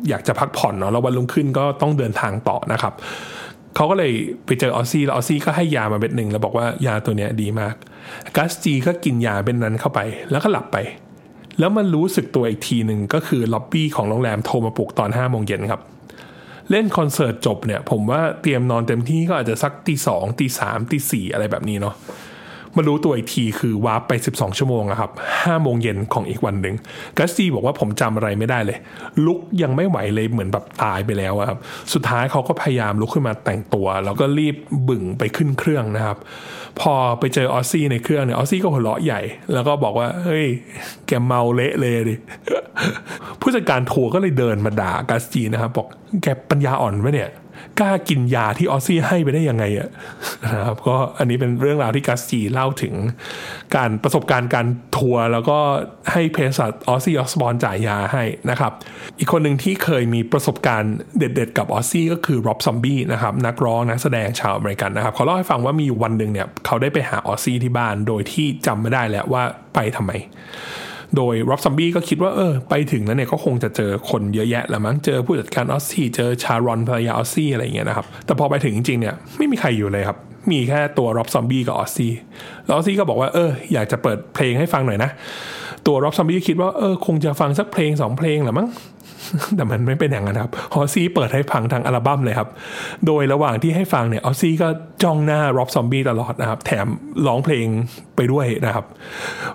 [0.09, 2.95] อยากจะพักผ่อนเนาะแล้ววันรุ่งขึ้นก็ต้องเดินทางต่อนะครับ
[3.77, 4.13] เขาก็เลย
[4.47, 7.75] ไปเจอออซี่แล้วออซี่ก็ให้ยามาเม็ดหนึ่งแล้วบอกว่ายาตัวเนี้ยดีมาก
[8.37, 10.77] กัสจีก็กินยาเม็ดนั้นเข้าไปแล้วก็หลับไป
[11.59, 15.81] แล้วมารู้สึกตัวอีกทีหนึ่งก็คือล็อบบี้ของโรงแรมโทรมาปลุกตอนห้าโมงเย็นครับ
[16.71, 21.95] เล่นคอนเสิร์ตจบเนี่ย ผมว่าเตรียมนอนเต็มที่ก็อาจจะสักตีสองตีสามตีสี่อะไรแบบนี้เนาะ
[22.77, 26.75] มารู้ตัวอีกทีคือวาร์ปไป 12 ชั่วโมงอะครับ5โมงเย็นของอีกวันหนึ่ง
[27.19, 28.79] กัสจีบอกว่าผมจำอะไรไม่ได้เลย
[29.27, 31.59] ลุกยังไม่ไหวเลยเหมือนแบบตายไปแล้วครับ
[31.93, 34.57] สุดท้ายเขาก็พยายามลุกขึ้นมาแต่งตัว แล้วก็รีบ
[34.89, 36.19] บึ่งไปขึ้นเครื่องนะครับ
[36.81, 39.21] พอไปเจอออซซี่ในเครื่องเนี่ยออซซี่ก็หัวเราะใหญ่
[39.53, 40.47] แล้วก็บอกว่าเฮ้ย
[41.07, 42.17] แกเมาเละเลยดิ
[43.41, 45.87] ผู้จัดการทัวร์ก็เลยเดินมาด่ากัสจีนะครับบอก
[46.23, 47.31] แกปัญญาอ่อนไหมเนี่ย
[47.81, 49.89] กล้ากินยาที่ออซซี่ให้ไปได้ยังไงอะ
[50.45, 52.95] นะครับก็อันนี้เป็นเรื่องราวที่กัสจีเล่าถึง
[53.77, 54.67] การประสบการณ์การ
[54.97, 55.59] ทัวร์แล้วก็
[56.13, 58.73] ให้เภสัชออซซี่ออสบอร์นจ่ายยาให้นะครับ
[59.19, 69.43] อีกคนหนึ่งที่เคยมีประสบการณ์เด็ดๆ กับออซซี่ก็คือร็อบซอมบี้นะครับนักร้องนักแสดงชาวอเมริกันนะครับเขาเล่าให้ฟังว่ามีวันหนึ่งเนี่ยเขาได้ไปหาออซซี่ที่บ้านโดยที่จำไม่ได้แล้วว่า
[69.75, 70.13] ไปทำไม
[71.17, 80.19] โดยร็อบซอมบี้ก็คิดว่าเออไปถึงแล้วเนี่ยก็คงจะเจอคนเยอะแยะและมั้งเจอผู้จัดการออสซี่เจอชารอนภรรยาออสซี่อะไรอย่างเงี้ยนะครับแต่พอไปถึงจริงๆเนี่ยไม่มีใครอยู่เลยครับ
[80.53, 82.13] มีแค่ตัวร็อบซอมบี้กับออสซี่
[82.67, 85.11] แล้วออสซี่ก็บอกว่าเอออยากจะเปิดเพลงให้ฟังหน่อยนะ
[85.87, 88.69] ตัวร็อบซอมบี้คิดว่าเออคงจะฟังสักเพลงสองเพลงแหละมั้ง
[89.57, 92.49] แต่มันไม่เป็นอย่างนั้นครับออซี่เปิดให้ฟังทั้งอัลบั้มเลยครับ
[93.07, 94.69] โดยระหว่างที่ให้ฟังเนี่ยออซี่ก็
[95.03, 96.87] จ้องหน้าร็อบซอมบี้ตลอดนะครับ แถม
[97.27, 97.67] ร้องเพลง
[98.17, 98.85] ไปด้วยนะครับ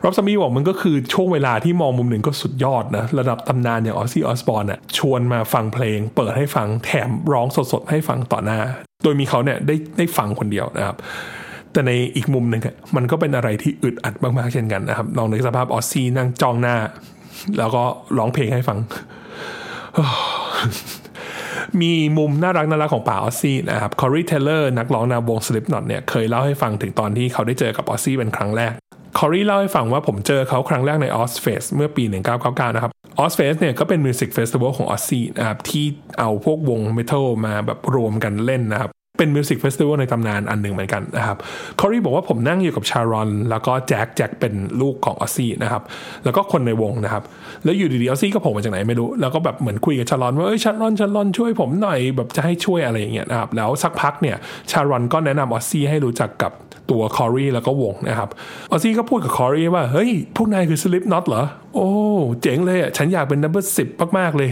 [0.04, 8.60] ร็อบซอมบี้บอกมันก็คือช่วงเวลาที่มองมุมหนึ่งก็สุดยอดนะ ระดับตำนานอย่างออซี่ออสบอร์นอะชวนมาฟังเพลง เปิดให้ฟังแถมร้องสดๆให้ฟังต่อหน้า
[9.04, 10.97] โดยมีเขาเนี่ยได้ได้ฟังคนเดียวนะครับ
[11.71, 12.62] แต่ในอีกมุมหนึ่ง
[12.95, 16.75] มันก็เป็นอะไรที่อึดอัดมากๆเช่นกันนะครับลองนึกสภาพออซี่นั่งจ้องหน้า
[17.58, 17.84] แล้วก็
[18.17, 18.78] ร้องเพลงให้ฟัง
[21.81, 28.73] มีมุมน่ารักน่ารักของป๋าออซซี่นะครับคอรีเทเลอร์นักร้องนำวงสลิปน็อตเนี่ยเคยเล่าให้ฟังถึงตอนที่เขาได้เจอกับออซซี่เป็นครั้งแรก
[29.17, 32.03] คอรีเล่าให้ฟังว่าผมเจอเขาครั้งแรกใน Ozzfest เมื่อปี
[32.39, 35.86] 1999 นะครับ Ozzfest เนี่ยก็เป็น music festival ของออซซี่นะครับที่
[36.19, 41.38] เอาพวกวงเมทัลมาแบบรวมกันเล่นนะครับ เป็น music festival ในตำนานอันหนึ่งเหมือนกันนะครับ
[41.80, 45.82] คอรีบอกว่าผมนั่งอยู่กับชารอนแล้วก็แจ็คแจ็คเป็นลูกของออซซี่นะครับ
[46.23, 47.23] แล้วก็คนในวงนะครับ
[47.63, 54.38] แล้วอยู่ดีๆออซซี่ก็โผล่มาจากไหนไม่รู้ แล้วก็แบบเหมือนคุยกับชารอนว่าเอ้ยชารอนชารอนช่วยผมหน่อยแบบจะให้ช่วยอะไรอย่างเงี้ยนะครับแล้วสักพักเนี่ย
[54.71, 56.51] ชารอนก็แนะนำออซซี่ให้รู้จักกับ
[56.91, 58.30] ตัวคอรีแล้วก็วงนะครับ
[58.71, 61.43] ออซซี่ก็พูดกับคอรีว่าเฮ้ยพวกนายคือสลิปน็อตเหรอ
[61.75, 61.89] โอ้
[62.41, 64.51] เจ๋งเลยอะฉันอยากเป็น number สิบมากๆเลย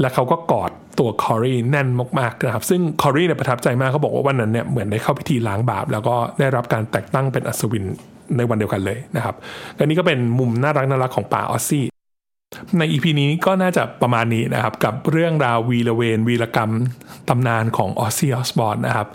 [0.00, 7.84] แล้วเขาก็กอด ตัวคอรีแน่นมากๆนะครับ ซึ่งคอรีเนี่ยประทับใจมากเขาบอกว่าวันนั้นเนี่ยเหมือนได้เข้าพิธีล้างบาป แล้วก็ได้รับการแต่งตั้งเป็นอัศวิน
[8.36, 9.34] ในวันเดียวกันเลยนะครับ
[9.76, 11.84] และนี่ก็เป็นมุมน่ารักน่ารักของป๋าออซซี่
[12.78, 16.72] ใน EP นี้ก็น่าจะประมาณนี้นะครับ กับเรื่องราววีรเวร วีรกรรม
[17.28, 19.08] ตำนานของออซซี่ออสบอร์นนะครับ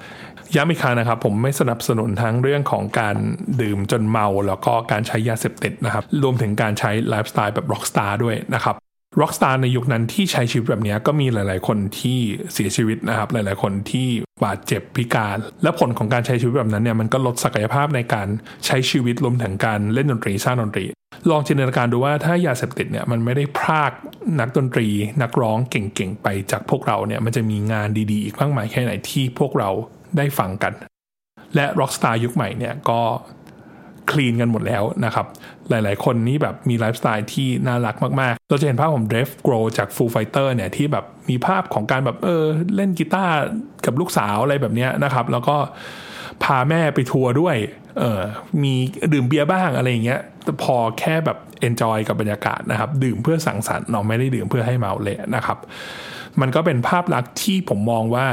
[0.55, 3.15] ย้ำอีกครั้งนะครับ ผมไม่สนับสนุนทั้งเรื่องของการ
[3.61, 8.75] ดื่มจนเมา แล้วก็การใช้ยาเสพติดนะครับ รวมถึงการใช้ไลฟ์สไตล์แบบร็อกสตาร์ด้วยนะครับ
[9.21, 12.17] ร็อกสตาร์ในยุคนั้นที่ใช้ชีวิตแบบนี้ก็มีหลาย ๆ คนที่
[12.53, 14.07] เสียชีวิตนะครับ หลาย ๆ คนที่
[14.45, 18.27] บาดเจ็บพิการ และผลของการใช้ชีวิตแบบนั้นเนี่ยมันก็ลดศักยภาพในการ
[18.65, 20.85] ใช้ชีวิตรวมถึงการเล่นดนตรีสร้างดนตรี
[21.29, 23.91] ลองจินตนาการดูว่าถ้ายาเสพติดเนี่ยมันไม่ได้พราก
[24.39, 24.87] นักดนตรี
[25.21, 29.69] นักร้องเก่ง ๆ ไปจากพวกเราเนี่ยมันจะมีงานดี ๆ อีกมากมายแค่ไหนที่พวกเรา
[30.17, 30.73] ได้ฟังกัน
[31.55, 33.01] และร็อกสตาร์ยุคใหม่เนี่ยก็
[34.11, 35.25] clean กันหมดแล้วนะครับ
[35.69, 42.43] หลายๆ คนนี่แบบมีไลฟ์สไตล์ที่น่ารักมากๆ เราจะเห็นภาพของเดฟโกรลจาก Foo Fighter เนี่ยที่แบบมีภาพของการแบบเออ
[42.75, 43.35] เล่นกีตาร์
[43.85, 45.57] กับลูกสาวอะไรแบบเนี้ยนะครับ แล้วก็
[46.43, 47.55] พาแม่ไปทัวร์ด้วย
[47.99, 48.21] เออ
[48.63, 48.73] มี
[49.13, 50.21] ดื่มเบียร์บ้างอะไรอย่างเงี้ย
[50.63, 55.57] พอแค่แบบ enjoy กับบรรยากาศนะครับ ดื่มเพื่อสังสรรค์เราไม่ได้ดื่มเพื่อให้เมาเลยนะครับ
[56.41, 58.25] มันก็เป็นภาพลักษณ์ที่ผมมองว่า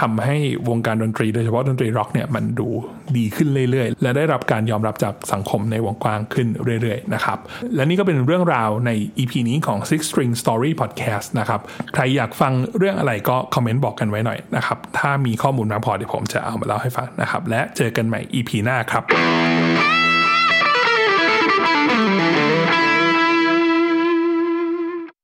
[0.00, 0.36] ทำให้
[0.68, 2.68] วงการดนตรีโดยเฉพาะดนตรีร็อกเนี่ยมันดู
[3.16, 6.48] ดีขึ้นเรื่อยๆ และได้รับการยอมรับจากสังคมในวงกว้างขึ้น
[6.82, 7.38] เรื่อยๆนะครับ
[7.74, 11.60] และนี่ก็เป็นเรื่องราวใน EP นี้ของ Six String Story Podcast นะครับ
[11.94, 19.57] ใครอยากฟังเรื่องอะไรก็คอมเมนต์บอกกันไว้หน่อยนะครับถ้ามีข้อมูลมาพอเดี๋ยวผมจะเอามาเล่าให้ฟังนะครับและเจอกันใหม่ EP หน้าครับ